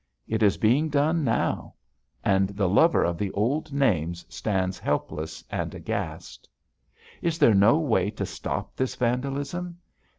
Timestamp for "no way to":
7.53-8.25